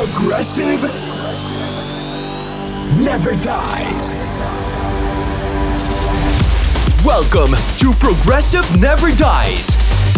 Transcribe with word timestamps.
Progressive 0.00 0.80
never 3.04 3.32
dies. 3.44 4.08
Welcome 7.04 7.54
to 7.76 7.92
Progressive 8.00 8.64
Never 8.80 9.10
Dies 9.14 9.76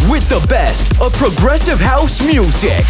with 0.09 0.29
the 0.29 0.39
best 0.49 0.87
of 1.01 1.13
progressive 1.15 1.81
house 1.81 2.25
music. 2.25 2.85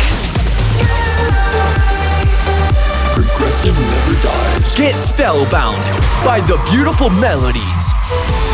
Progressive 3.15 3.73
Never 3.73 4.23
Dies. 4.23 4.75
Get 4.75 4.95
spellbound 4.95 5.87
by 6.27 6.41
the 6.43 6.61
beautiful 6.71 7.09
melodies, 7.09 7.95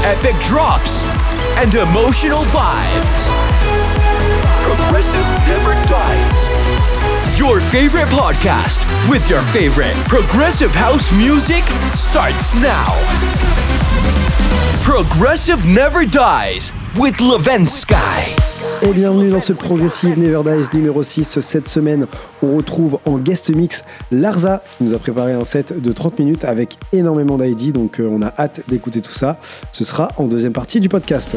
epic 0.04 0.36
drops, 0.44 1.02
and 1.58 1.74
emotional 1.74 2.44
vibes. 2.54 3.32
Progressive 4.62 5.26
Never 5.48 5.74
Dies. 5.88 7.17
Your 7.38 7.60
favorite 7.60 8.08
podcast 8.08 8.82
with 9.08 9.30
your 9.30 9.42
favorite 9.52 9.94
progressive 10.08 10.72
house 10.74 11.12
music 11.12 11.62
starts 11.94 12.56
now. 12.56 12.90
Progressive 14.82 15.64
Never 15.64 16.04
Dies 16.04 16.72
with 16.98 17.20
Levensky. 17.20 17.94
Et 18.82 18.92
bienvenue 18.92 19.30
dans 19.30 19.40
ce 19.40 19.52
Progressive 19.52 20.18
Never 20.18 20.42
Dies 20.42 20.76
numéro 20.76 21.04
6. 21.04 21.38
Cette 21.38 21.68
semaine, 21.68 22.08
on 22.42 22.56
retrouve 22.56 22.98
en 23.06 23.18
guest 23.18 23.54
mix 23.54 23.84
Larza 24.10 24.60
qui 24.76 24.84
nous 24.84 24.94
a 24.94 24.98
préparé 24.98 25.32
un 25.32 25.44
set 25.44 25.80
de 25.80 25.92
30 25.92 26.18
minutes 26.18 26.44
avec 26.44 26.76
énormément 26.92 27.38
d'ID, 27.38 27.70
donc 27.70 28.00
euh, 28.00 28.08
on 28.10 28.20
a 28.20 28.32
hâte 28.36 28.62
d'écouter 28.66 29.00
tout 29.00 29.14
ça. 29.14 29.38
Ce 29.70 29.84
sera 29.84 30.08
en 30.16 30.24
deuxième 30.24 30.52
partie 30.52 30.80
du 30.80 30.88
podcast. 30.88 31.36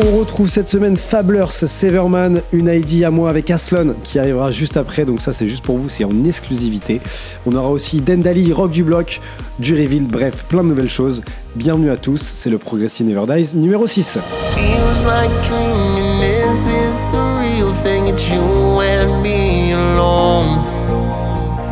On 0.00 0.18
retrouve 0.18 0.48
cette 0.48 0.68
semaine 0.68 0.96
Fablers, 0.96 1.52
Severman, 1.52 2.40
une 2.52 2.68
ID 2.68 3.04
à 3.04 3.10
moi 3.10 3.28
avec 3.28 3.50
Aslon 3.50 3.94
qui 4.02 4.18
arrivera 4.18 4.50
juste 4.50 4.76
après, 4.76 5.04
donc 5.04 5.20
ça 5.20 5.32
c'est 5.32 5.46
juste 5.46 5.62
pour 5.62 5.76
vous, 5.78 5.88
c'est 5.88 6.04
en 6.04 6.24
exclusivité. 6.26 7.00
On 7.46 7.54
aura 7.54 7.68
aussi 7.68 8.00
Dendali, 8.00 8.52
Rock 8.52 8.72
du 8.72 8.82
Bloc, 8.82 9.20
du 9.58 9.74
Reveal, 9.74 10.04
bref, 10.04 10.44
plein 10.48 10.64
de 10.64 10.68
nouvelles 10.68 10.88
choses. 10.88 11.20
Bienvenue 11.54 11.90
à 11.90 11.96
tous, 11.96 12.20
c'est 12.20 12.50
le 12.50 12.58
Progressive 12.58 13.06
Never 13.06 13.32
Dies 13.32 13.54
numéro 13.54 13.86
6. 13.86 14.18
Feels 14.54 15.04
like 15.06 15.30
dreaming, 15.46 16.22
is 16.22 16.62
this 16.64 17.10
the 17.12 17.22
real 17.40 17.72
thing? 17.84 18.08
It's 18.08 18.28
you 18.30 18.80
and 18.80 19.22
me 19.22 19.74
alone. 19.74 20.58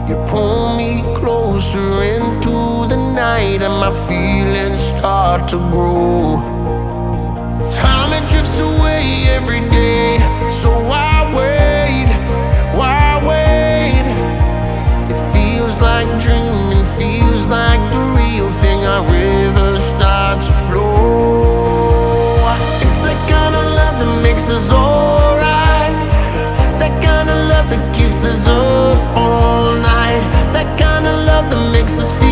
You 0.08 0.16
pull 0.26 0.76
me 0.76 1.02
closer 1.14 2.02
into 2.04 2.86
the 2.88 2.96
night, 3.14 3.62
and 3.62 3.80
my 3.80 3.90
feelings 4.06 4.78
start 4.78 5.48
to 5.48 5.56
grow. 5.70 6.59
Makes 24.40 24.52
us 24.52 24.72
alright. 24.72 25.92
That 26.80 26.96
kind 27.04 27.28
of 27.28 27.36
love 27.50 27.68
that 27.68 27.94
keeps 27.94 28.24
us 28.24 28.46
up 28.46 28.98
all 29.14 29.74
night. 29.74 30.22
That 30.54 30.78
kind 30.80 31.06
of 31.06 31.14
love 31.26 31.50
that 31.50 31.72
makes 31.72 31.98
us 31.98 32.18
feel 32.18 32.29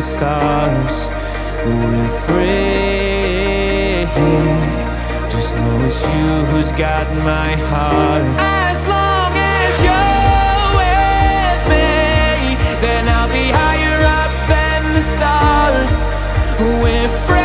the 0.00 0.06
stars. 0.06 0.96
We're 1.62 2.08
free. 2.08 4.06
Just 5.28 5.56
know 5.56 5.84
it's 5.84 6.02
you 6.08 6.28
who's 6.50 6.72
got 6.72 7.06
my 7.32 7.50
heart. 7.68 8.24
As 8.70 8.80
long 8.88 9.32
as 9.36 9.72
you're 9.86 10.68
with 10.80 11.62
me, 11.74 12.56
then 12.80 13.08
I'll 13.08 13.28
be 13.28 13.46
higher 13.60 14.00
up 14.20 14.32
than 14.48 14.80
the 14.94 15.04
stars. 15.14 15.92
We're 16.82 17.08
free. 17.26 17.39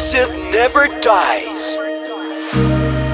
Progressive 0.00 0.34
never 0.50 0.88
dies. 1.02 1.72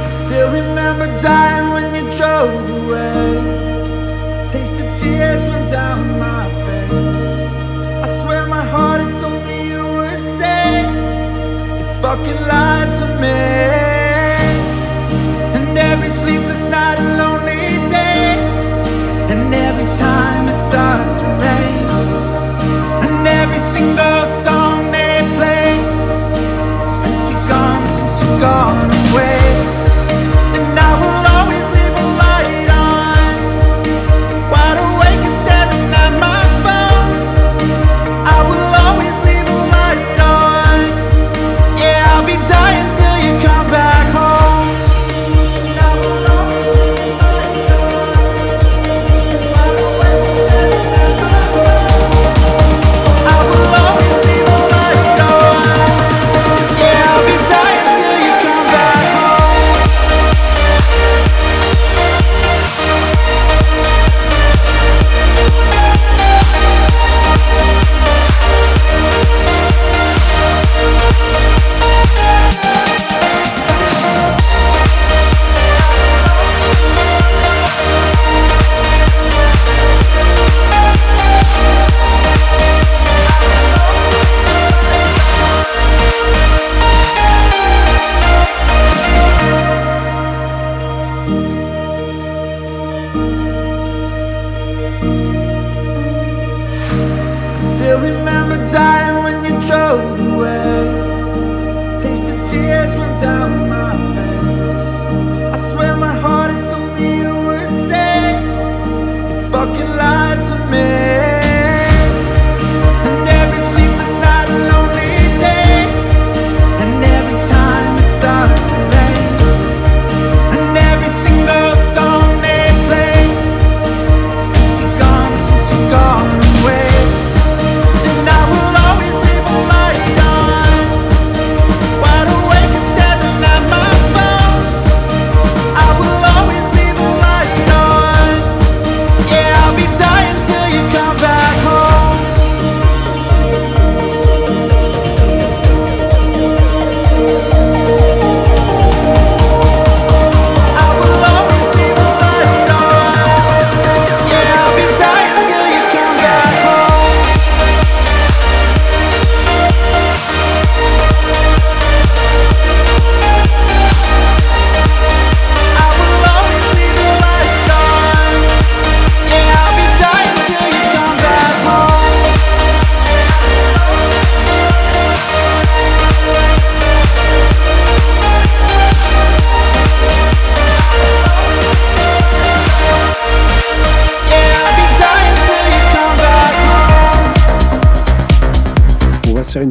Still 0.09 0.53
remember 0.53 1.07
dying 1.21 1.73
when 1.73 1.93
you 1.97 2.03
drove 2.17 2.71
away. 2.71 4.47
Tasted 4.49 4.89
tears 5.01 5.45
went 5.47 5.69
down 5.69 6.21
my 6.21 6.49
face. 6.65 8.07
I 8.07 8.23
swear 8.23 8.47
my 8.47 8.65
heart 8.65 9.01
had 9.01 9.17
told 9.17 9.45
me 9.47 9.67
you 9.69 9.83
would 9.83 10.23
stay. 10.23 10.83
You 11.81 11.87
fucking 12.01 12.41
lied 12.47 12.93
to 13.01 13.07
me. 13.21 13.86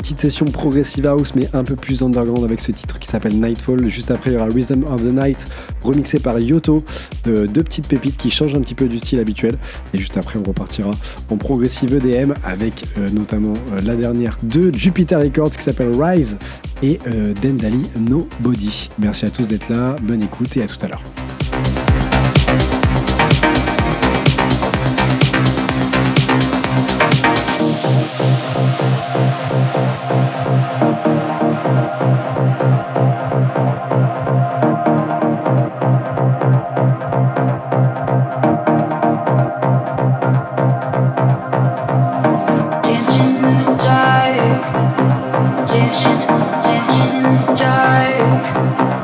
Petite 0.06 0.22
session 0.22 0.46
progressive 0.46 1.08
house, 1.08 1.34
mais 1.34 1.50
un 1.54 1.64
peu 1.64 1.76
plus 1.76 2.04
underground 2.04 2.44
avec 2.44 2.62
ce 2.62 2.72
titre 2.72 3.00
qui 3.00 3.08
s'appelle 3.08 3.40
Nightfall. 3.40 3.88
Juste 3.88 4.12
après, 4.12 4.30
il 4.30 4.34
y 4.34 4.38
aura 4.38 4.46
Rhythm 4.46 4.84
of 4.84 5.02
the 5.02 5.12
Night, 5.12 5.48
remixé 5.82 6.20
par 6.20 6.40
Yoto, 6.40 6.84
de 7.24 7.48
deux 7.48 7.64
petites 7.64 7.88
pépites 7.88 8.16
qui 8.16 8.30
changent 8.30 8.54
un 8.54 8.62
petit 8.62 8.76
peu 8.76 8.88
du 8.88 9.00
style 9.00 9.20
habituel. 9.20 9.58
Et 9.96 9.98
juste 9.98 10.16
après, 10.16 10.38
on 10.38 10.44
repartira 10.44 10.92
en 11.32 11.38
progressive 11.38 11.96
EDM 11.96 12.36
avec 12.44 12.86
euh, 13.00 13.08
notamment 13.14 13.54
euh, 13.74 13.82
la 13.84 13.96
dernière 13.96 14.38
de 14.44 14.72
Jupiter 14.72 15.20
Records 15.20 15.58
qui 15.58 15.64
s'appelle 15.64 15.90
Rise 16.00 16.38
et 16.84 17.00
euh, 17.08 17.34
Dendali 17.42 17.90
Nobody. 17.98 18.92
Merci 19.00 19.26
à 19.26 19.32
tous 19.32 19.48
d'être 19.48 19.70
là, 19.70 19.96
bonne 20.04 20.22
écoute 20.22 20.56
et 20.56 20.62
à 20.62 20.68
tout 20.68 20.86
à 20.86 20.88
l'heure. 20.88 21.02
Dark. 47.56 48.95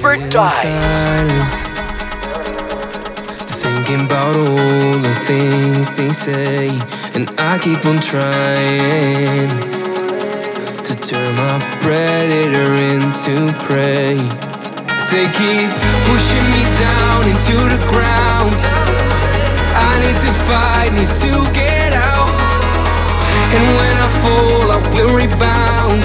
never 0.00 0.28
dies. 0.28 1.00
Silence, 1.00 1.54
thinking 3.62 4.06
about 4.06 4.36
all 4.36 4.98
the 4.98 5.14
things 5.26 5.96
they 5.96 6.12
say, 6.12 6.68
and 7.14 7.28
I 7.38 7.58
keep 7.58 7.84
on 7.84 7.98
trying 8.00 9.50
to 10.86 10.94
turn 11.08 11.34
my 11.34 11.58
predator 11.80 12.74
into 12.94 13.52
prey. 13.66 14.16
They 15.10 15.26
keep 15.34 15.70
pushing 16.06 16.46
me 16.54 16.62
down 16.78 17.20
into 17.32 17.56
the 17.74 17.80
ground. 17.90 18.54
I 19.74 19.92
need 20.04 20.18
to 20.26 20.32
fight, 20.46 20.90
need 20.94 21.14
to 21.26 21.32
get 21.54 21.92
out. 21.92 22.30
And 23.54 23.64
when 23.78 23.94
I 24.06 24.08
fall, 24.22 24.70
I 24.70 24.78
will 24.94 25.14
rebound. 25.16 26.02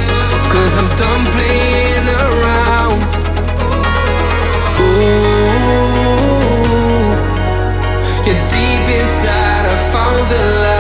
Cause 0.52 0.78
I'm 0.78 0.90
done 0.98 1.26
playing 1.34 2.08
around 2.08 3.33
You're 8.26 8.36
deep 8.36 8.88
inside, 8.88 9.66
I 9.66 9.92
found 9.92 10.30
the 10.32 10.62
light. 10.62 10.73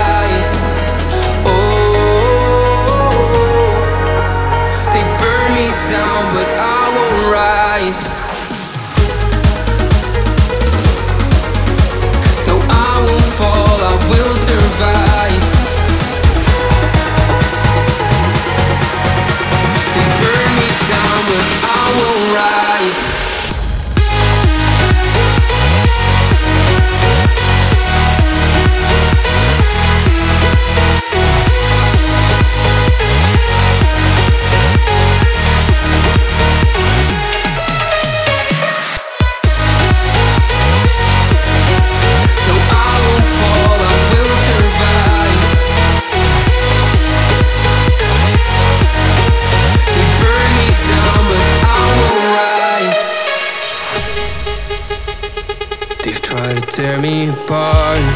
apart. 57.46 58.16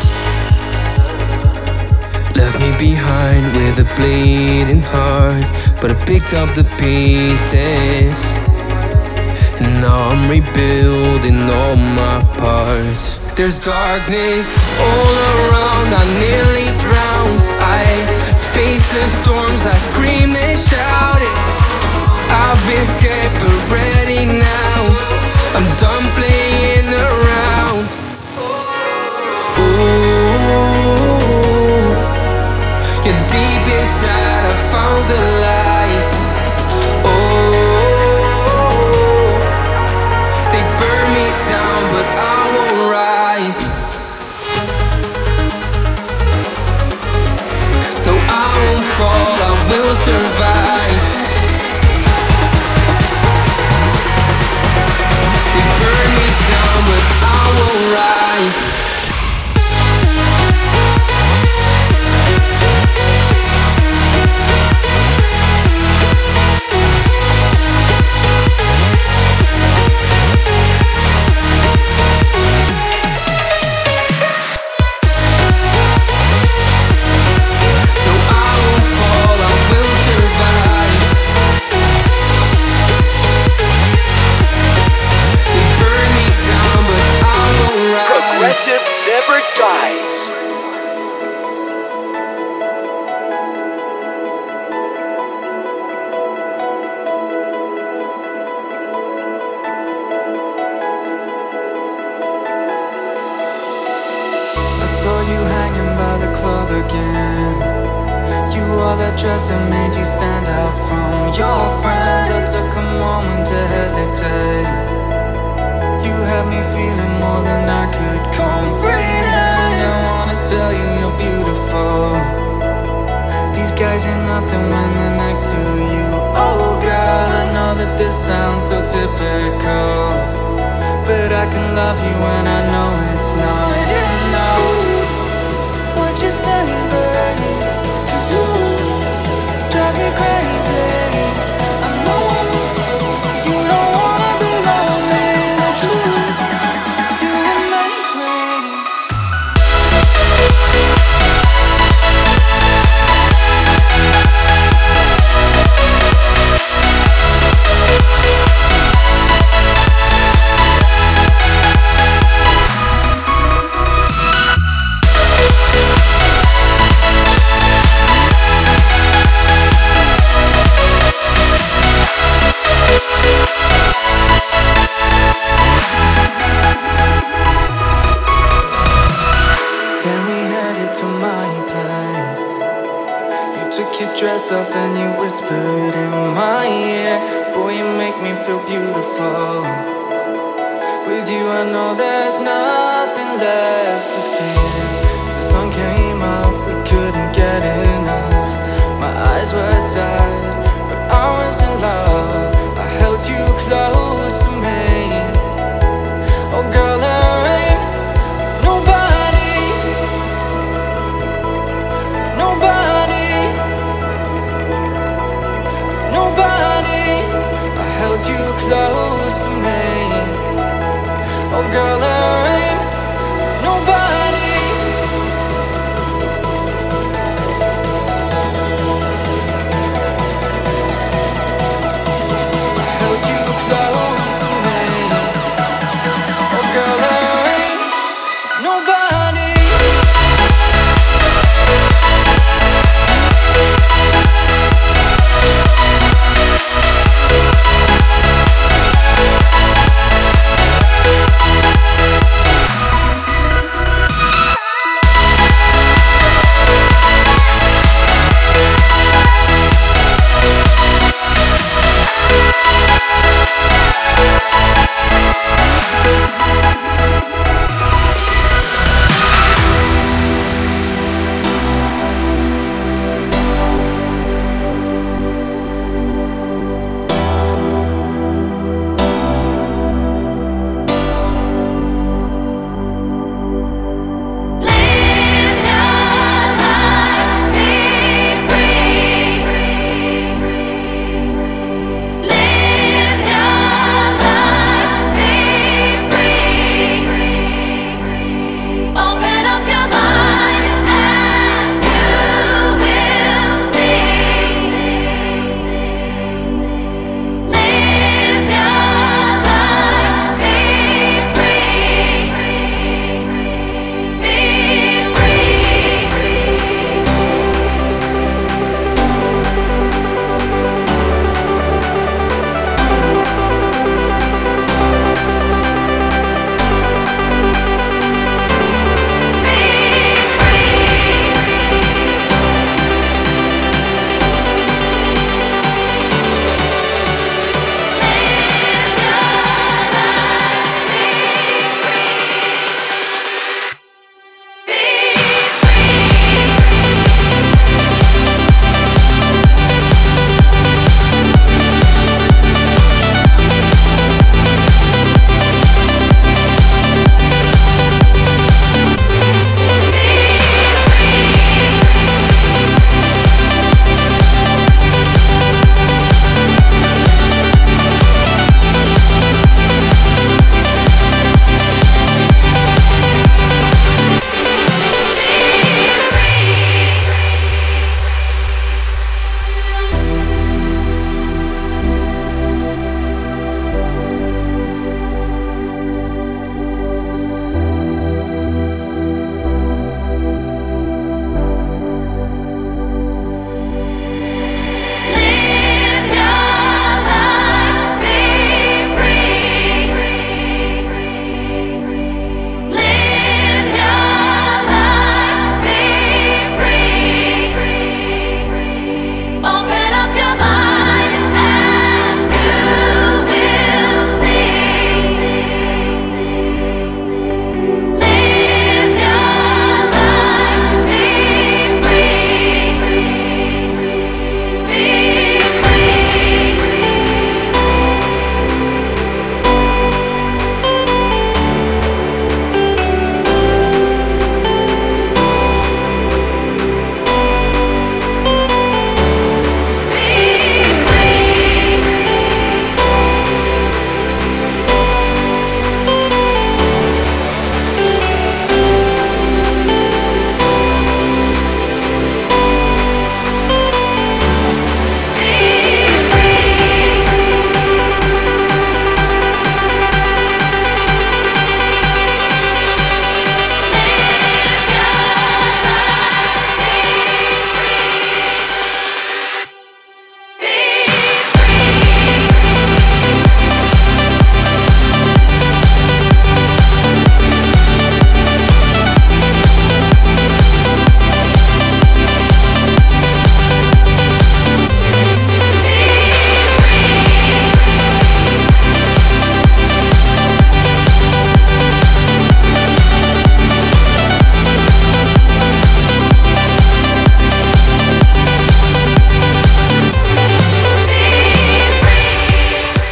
Left 2.35 2.59
me 2.59 2.71
behind 2.77 3.45
with 3.55 3.79
a 3.79 3.87
bleeding 3.95 4.81
heart, 4.81 5.47
but 5.81 5.91
I 5.91 5.95
picked 6.05 6.33
up 6.33 6.53
the 6.55 6.63
pieces. 6.77 8.19
And 9.59 9.81
now 9.81 10.09
I'm 10.11 10.29
rebuilding 10.29 11.41
all 11.49 11.75
my 11.75 12.19
parts. 12.37 13.17
There's 13.35 13.59
darkness 13.63 14.45
all 14.87 15.13
around, 15.29 15.89
I 16.01 16.03
nearly 16.23 16.69
drowned. 16.83 17.45
I 17.81 17.83
faced 18.53 18.91
the 18.93 19.07
storms, 19.19 19.65
I 19.65 19.77
screamed 19.89 20.35
and 20.35 20.59
shouted. 20.69 21.35
I've 22.29 22.61
been 22.69 22.87
scared, 22.95 23.33
but 23.41 23.59
ready 23.77 24.25
now. 24.25 24.79
I'm 25.55 25.67
done 25.77 26.05
playing 26.15 26.93
around. 26.93 27.26
deep 33.13 33.67
inside. 33.79 34.26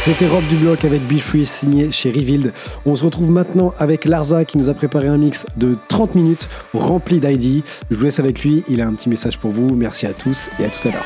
C'était 0.06 0.28
Rob 0.28 0.46
du 0.46 0.54
bloc 0.54 0.84
avec 0.84 1.04
Be 1.08 1.18
Free 1.18 1.44
signé 1.44 1.90
chez 1.90 2.12
Revealed. 2.12 2.52
On 2.84 2.94
se 2.94 3.04
retrouve 3.04 3.28
maintenant 3.28 3.74
avec 3.76 4.04
Larza 4.04 4.44
qui 4.44 4.56
nous 4.56 4.68
a 4.68 4.74
préparé 4.74 5.08
un 5.08 5.16
mix 5.16 5.46
de 5.56 5.76
30 5.88 6.14
minutes 6.14 6.48
rempli 6.74 7.18
d'ID. 7.18 7.64
Je 7.90 7.96
vous 7.96 8.04
laisse 8.04 8.20
avec 8.20 8.44
lui, 8.44 8.62
il 8.68 8.80
a 8.80 8.86
un 8.86 8.94
petit 8.94 9.08
message 9.08 9.36
pour 9.36 9.50
vous. 9.50 9.68
Merci 9.74 10.06
à 10.06 10.12
tous 10.12 10.48
et 10.60 10.64
à 10.64 10.68
tout 10.68 10.86
à 10.86 10.92
l'heure. 10.92 11.04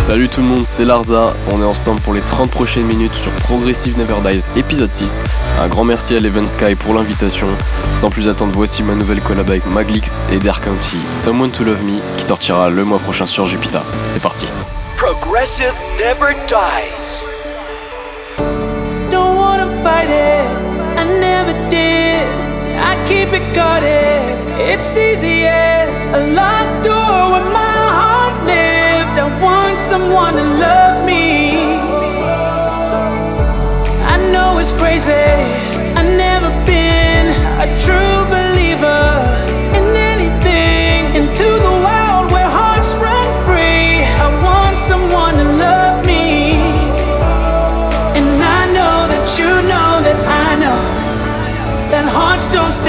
Salut 0.00 0.28
tout 0.28 0.40
le 0.40 0.48
monde, 0.48 0.66
c'est 0.66 0.84
Larza. 0.84 1.32
On 1.52 1.62
est 1.62 1.64
ensemble 1.64 2.00
pour 2.00 2.12
les 2.12 2.22
30 2.22 2.50
prochaines 2.50 2.86
minutes 2.86 3.14
sur 3.14 3.30
Progressive 3.30 3.96
Never 3.96 4.16
Dies 4.28 4.46
épisode 4.56 4.90
6. 4.90 5.22
Un 5.60 5.68
grand 5.68 5.84
merci 5.84 6.16
à 6.16 6.18
Leven 6.18 6.48
Sky 6.48 6.74
pour 6.74 6.92
l'invitation. 6.92 7.46
Sans 7.92 8.10
plus 8.10 8.26
attendre, 8.26 8.52
voici 8.52 8.82
ma 8.82 8.96
nouvelle 8.96 9.20
collab 9.20 9.48
avec 9.48 9.64
Maglix 9.66 10.26
et 10.32 10.40
Dark 10.40 10.64
County, 10.64 10.96
Someone 11.12 11.52
to 11.52 11.62
Love 11.62 11.84
Me, 11.84 12.00
qui 12.16 12.24
sortira 12.24 12.68
le 12.68 12.82
mois 12.82 12.98
prochain 12.98 13.26
sur 13.26 13.46
Jupiter. 13.46 13.84
C'est 14.02 14.20
parti. 14.20 14.48
Progressive 14.98 15.78
never 15.96 16.32
dies. 16.48 17.22
Don't 19.12 19.36
wanna 19.36 19.70
fight 19.84 20.10
it, 20.10 20.48
I 20.98 21.04
never 21.20 21.52
did. 21.70 22.26
I 22.90 22.96
keep 23.06 23.28
it 23.32 23.54
guarded. 23.54 24.34
It's 24.58 24.98
easy 24.98 25.46
as 25.46 26.08
a 26.08 26.26
locked 26.34 26.82
door 26.82 27.30
where 27.32 27.48
my 27.62 27.80
heart 28.00 28.36
lived. 28.44 29.16
I 29.24 29.28
want 29.40 29.78
someone 29.78 30.34
to 30.34 30.46
love 30.66 31.06
me. 31.06 31.78
I 34.12 34.16
know 34.32 34.58
it's 34.58 34.72
crazy. 34.72 35.30
I've 35.96 36.12
never 36.26 36.50
been 36.66 37.26
a 37.64 37.66
true 37.78 38.37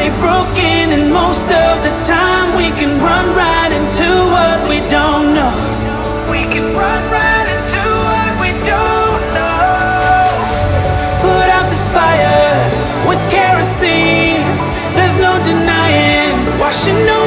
don't 0.10 0.22
broken, 0.22 0.92
and 0.96 1.12
most 1.14 1.46
of 1.46 1.84
the 1.84 1.94
time 2.04 2.58
we 2.58 2.70
can 2.80 3.00
run 3.00 3.36
right 3.36 3.72
into 3.72 4.08
what 4.34 4.58
we 4.70 4.80
don't 4.90 5.34
know. 5.38 5.58
We 6.32 6.42
can 6.54 6.74
run 6.74 7.02
right 7.12 7.48
into 7.56 7.82
what 8.08 8.32
we 8.42 8.52
don't 8.66 9.24
know. 9.38 10.30
Put 11.22 11.48
out 11.56 11.70
this 11.70 11.88
fire 11.90 12.50
with 13.08 13.22
kerosene. 13.30 14.46
There's 14.98 15.18
no 15.18 15.34
denying 15.44 16.36
washing 16.60 17.02
over 17.08 17.19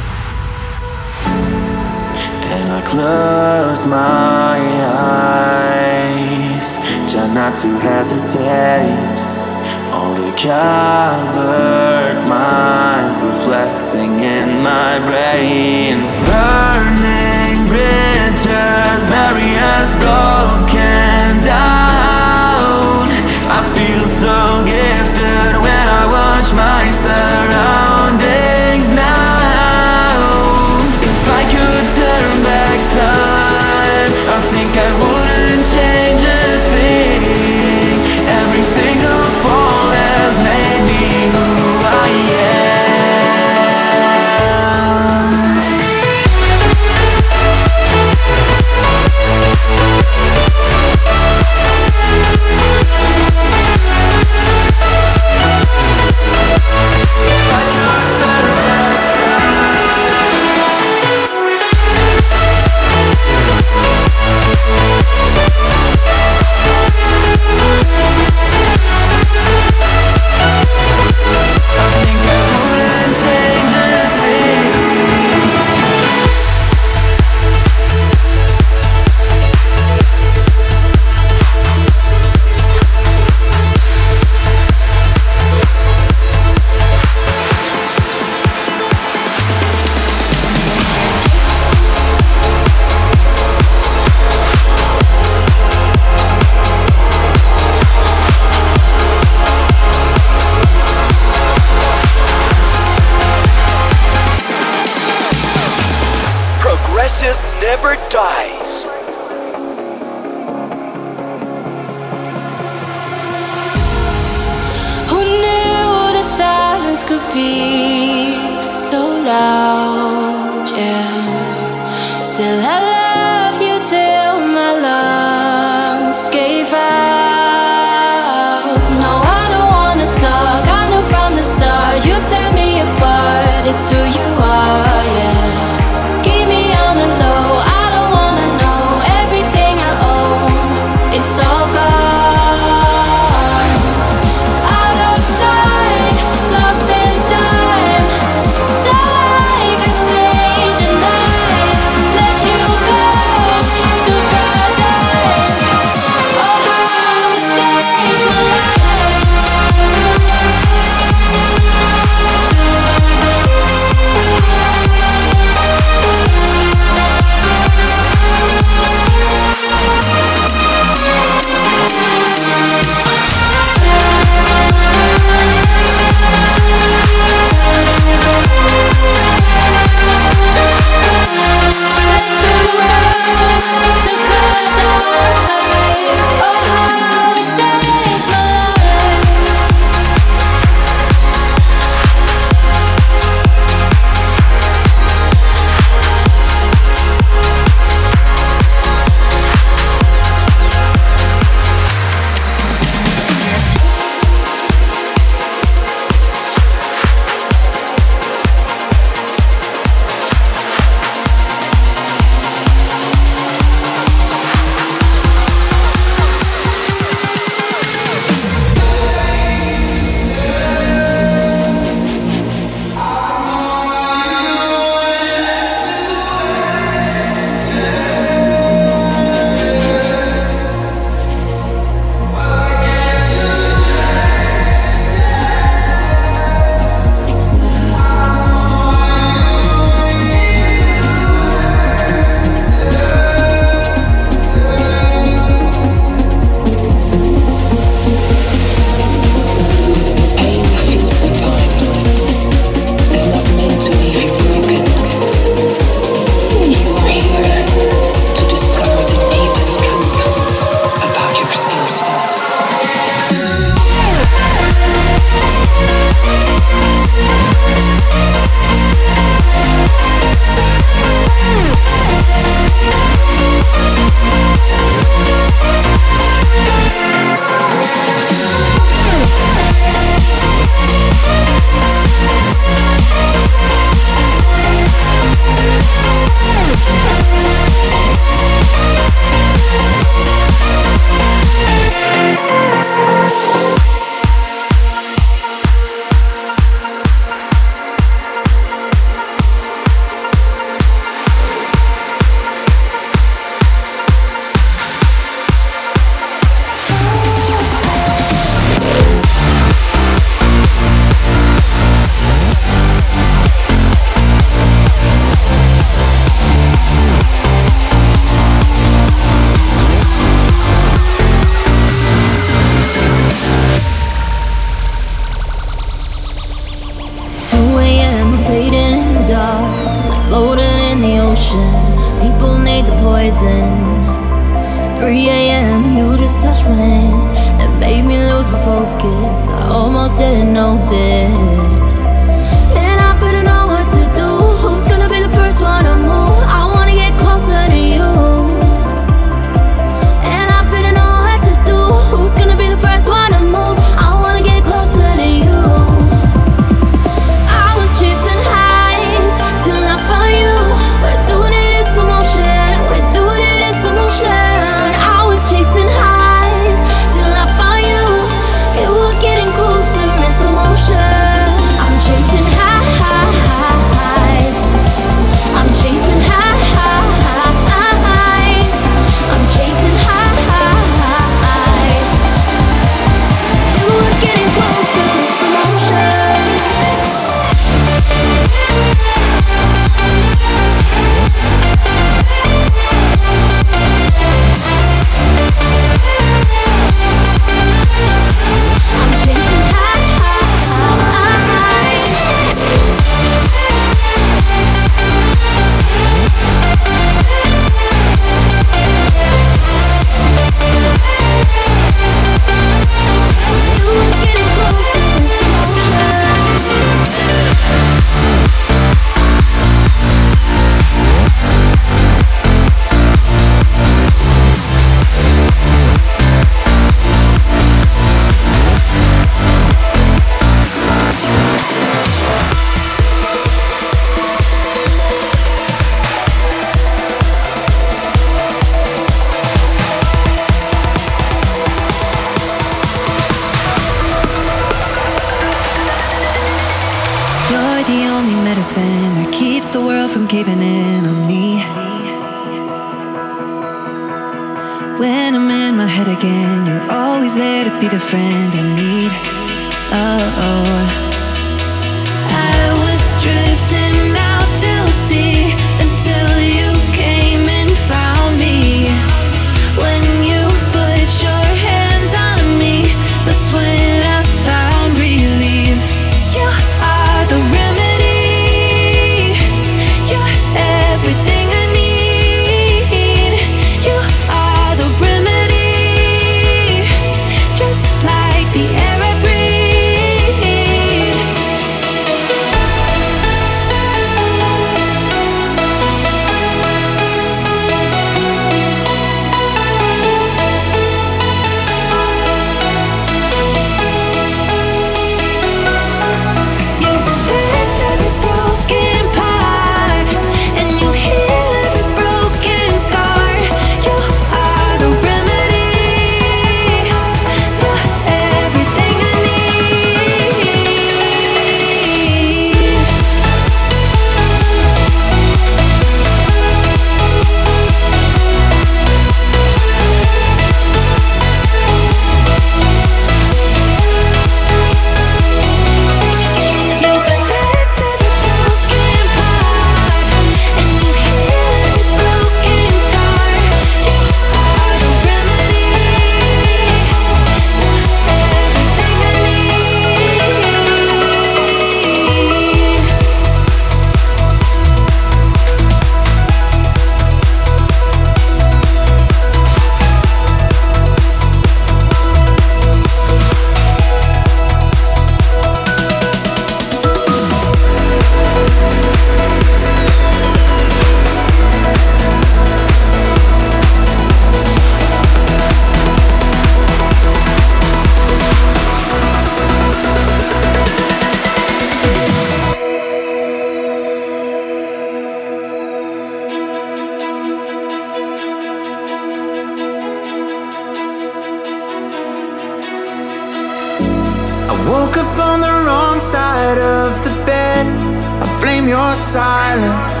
silence. 598.98 600.00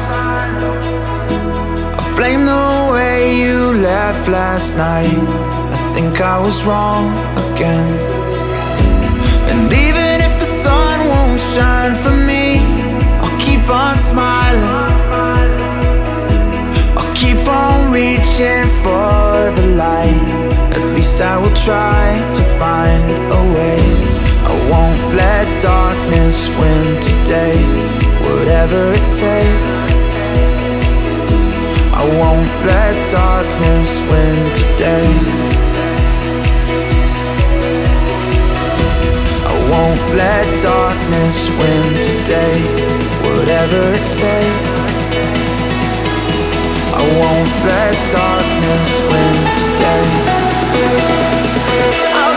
I 2.02 2.12
blame 2.16 2.44
the 2.44 2.90
way 2.92 3.40
you 3.40 3.74
left 3.74 4.28
last 4.28 4.76
night. 4.76 5.22
I 5.72 5.94
think 5.94 6.20
I 6.20 6.38
was 6.38 6.64
wrong 6.66 7.06
again. 7.46 7.90
And 9.50 9.72
even 9.72 10.20
if 10.26 10.34
the 10.40 10.50
sun 10.64 11.06
won't 11.06 11.40
shine 11.40 11.94
for 11.94 12.10
me, 12.10 12.58
I'll 13.22 13.40
keep 13.40 13.64
on 13.70 13.96
smiling. 13.96 14.90
I'll 16.98 17.14
keep 17.14 17.46
on 17.46 17.92
reaching 17.92 18.66
for 18.82 19.30
the 19.58 19.66
light. 19.76 20.26
At 20.74 20.84
least 20.96 21.20
I 21.20 21.38
will 21.38 21.54
try 21.54 22.02
to 22.36 22.42
find 22.58 23.06
a 23.38 23.42
way. 23.56 23.80
I 24.50 24.54
won't 24.70 25.14
let 25.14 25.46
darkness 25.62 26.48
win 26.58 27.00
today 27.00 27.97
whatever 28.28 28.92
it 28.92 29.06
takes. 29.14 29.88
I 32.00 32.04
won't 32.20 32.52
let 32.70 32.94
darkness 33.10 33.90
win 34.10 34.38
today. 34.60 35.08
I 39.50 39.54
won't 39.70 40.04
let 40.22 40.46
darkness 40.62 41.38
win 41.58 41.84
today. 42.08 42.58
Whatever 43.26 43.80
it 43.98 44.06
takes. 44.24 44.78
I 47.00 47.02
won't 47.20 47.54
let 47.70 47.96
darkness 48.18 48.90
win 49.10 49.34
today. 49.58 50.06
I 52.24 52.27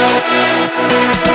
Keep 0.00 1.29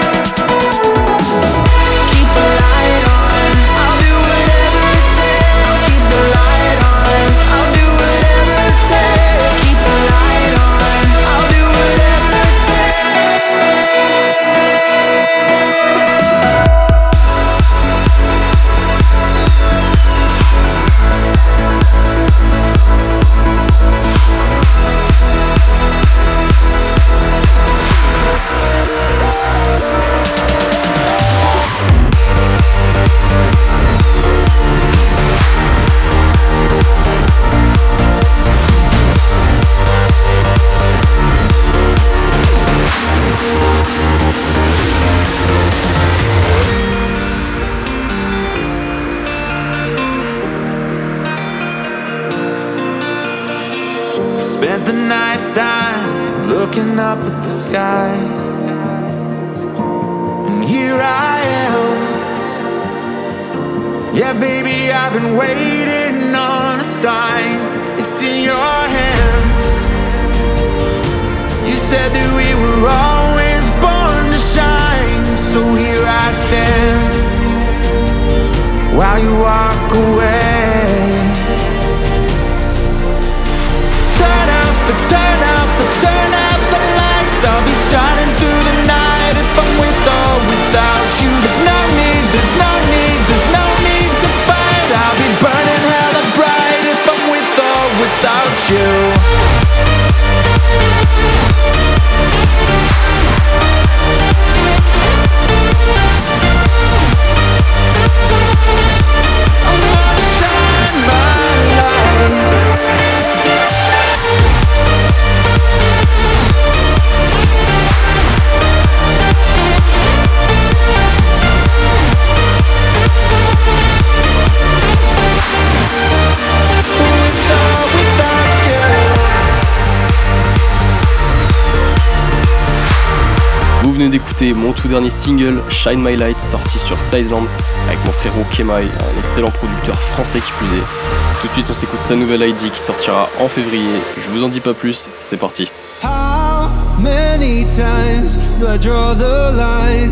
Mon 134.42 134.74
tout 134.74 134.90
dernier 134.90 135.10
single, 135.10 135.62
Shine 135.70 136.02
My 136.04 136.18
Light, 136.18 136.40
sorti 136.40 136.78
sur 136.78 136.98
Sizeland, 137.02 137.46
avec 137.88 137.98
mon 138.06 138.12
frérot 138.12 138.44
Kemai, 138.52 138.84
un 138.84 139.20
excellent 139.20 139.50
producteur 139.50 139.98
français 139.98 140.40
qui 140.40 140.52
plus 140.52 140.68
est. 140.78 141.42
Tout 141.42 141.48
de 141.48 141.54
suite, 141.54 141.66
on 141.70 141.74
s'écoute 141.74 142.02
sa 142.06 142.16
nouvelle 142.16 142.42
ID 142.42 142.70
qui 142.72 142.80
sortira 142.80 143.30
en 143.40 143.48
février. 143.48 143.88
Je 144.18 144.30
vous 144.30 144.44
en 144.44 144.50
dis 144.50 144.60
pas 144.60 144.74
plus, 144.74 145.10
c'est 145.22 145.38
parti. 145.38 145.72
How 146.04 146.70
many 147.02 147.66
times 147.66 148.38
do 148.60 148.68
I 148.68 148.78
draw 148.78 149.16
the 149.16 149.56
line 149.56 150.12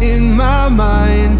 in 0.00 0.34
my 0.34 0.70
mind? 0.70 1.38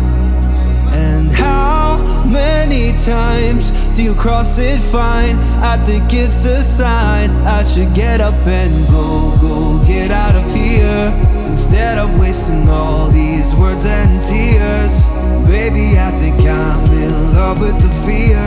And 0.93 1.33
how 1.33 1.99
many 2.27 2.93
times 2.93 3.73
do 3.95 4.03
you 4.03 4.15
cross 4.15 4.59
it 4.59 4.79
fine? 4.79 5.39
I 5.63 5.79
think 5.85 6.13
it's 6.13 6.45
a 6.45 6.63
sign 6.63 7.31
I 7.47 7.65
should 7.65 7.95
get 7.95 8.21
up 8.21 8.35
and 8.47 8.87
go, 8.89 9.33
go, 9.41 9.85
get 9.87 10.11
out 10.11 10.37
of 10.37 10.45
here. 10.55 11.40
Instead 11.51 11.99
of 11.99 12.09
wasting 12.21 12.69
all 12.69 13.11
these 13.11 13.57
words 13.57 13.85
and 13.85 14.23
tears. 14.23 15.05
Baby, 15.51 15.99
I 15.99 16.15
think 16.15 16.39
I'm 16.47 16.85
in 16.95 17.11
love 17.35 17.59
with 17.59 17.75
the 17.75 17.91
fear. 18.07 18.39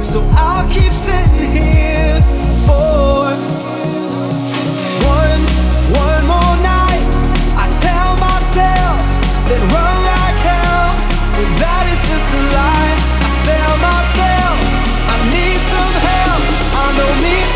So 0.00 0.22
I'll 0.38 0.66
keep 0.70 0.94
sitting 0.94 1.50
here 1.50 2.22
for 2.62 3.34
one, 5.10 5.42
one 5.90 6.22
more 6.30 6.54
night. 6.62 7.02
I 7.58 7.66
tell 7.82 8.14
myself 8.22 8.94
that 9.50 9.62
run 9.74 9.98
like 10.14 10.38
hell, 10.46 10.94
but 11.34 11.50
that 11.58 11.84
is 11.90 11.98
just 12.06 12.30
a 12.30 12.42
lie. 12.46 12.94
I 13.26 13.28
sell 13.42 13.74
myself. 13.82 14.56
I 15.10 15.16
need 15.34 15.60
some 15.66 15.96
help. 15.98 16.42
I 16.78 16.84
know 16.94 17.10
me 17.26 17.51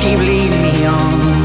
keep 0.00 0.18
leading 0.18 0.62
me 0.62 0.86
on. 0.86 1.39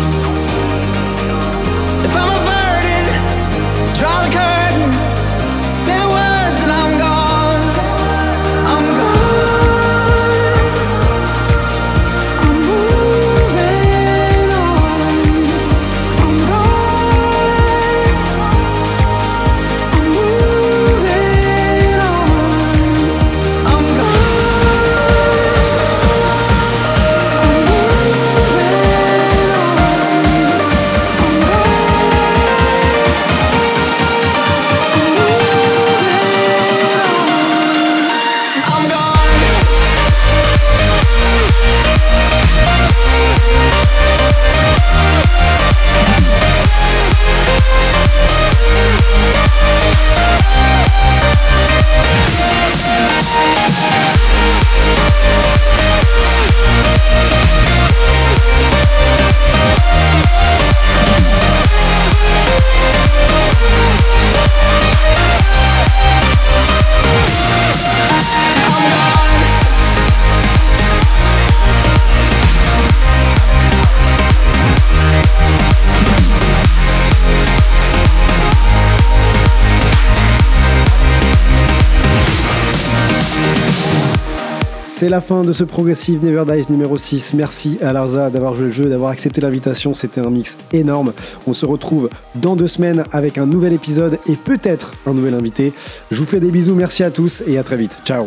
C'est 85.06 85.12
la 85.12 85.22
fin 85.22 85.44
de 85.44 85.54
ce 85.54 85.64
Progressive 85.64 86.26
Never 86.26 86.46
Dies 86.52 86.66
numéro 86.72 86.98
6. 86.98 87.36
Merci 87.36 87.78
à 87.80 87.94
Larza 87.94 88.32
d'avoir 88.32 88.56
joué 88.56 88.66
le 88.66 88.72
jeu, 88.72 88.86
d'avoir 88.86 89.12
accepté 89.12 89.40
l'invitation. 89.40 89.94
C'était 89.94 90.20
un 90.20 90.32
mix 90.32 90.58
énorme. 90.74 91.14
On 91.46 91.54
se 91.54 91.68
retrouve 91.68 92.10
dans 92.34 92.56
deux 92.56 92.66
semaines 92.66 93.04
avec 93.12 93.38
un 93.38 93.46
nouvel 93.46 93.74
épisode 93.74 94.18
et 94.28 94.36
peut-être 94.36 94.94
un 95.06 95.14
nouvel 95.14 95.36
invité. 95.36 95.74
Je 96.10 96.18
vous 96.18 96.26
fais 96.26 96.40
des 96.40 96.50
bisous. 96.50 96.74
Merci 96.74 97.04
à 97.04 97.12
tous 97.12 97.44
et 97.46 97.60
à 97.60 97.64
très 97.64 97.78
vite. 97.78 98.00
Ciao. 98.04 98.26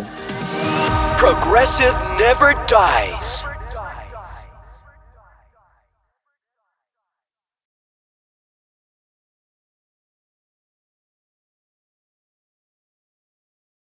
Progressive 1.17 1.95
never 2.17 2.55
dies. 2.69 3.48